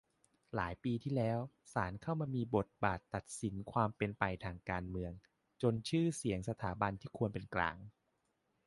[0.55, 1.39] หลายปีที่แล้ว
[1.73, 5.11] ศาลเข้ามามีบทบาทตัดสินความเป็นไปทางการเมือง
[5.61, 7.77] จนชื่อเสียงสถาบันที่ควรเป็นกลาง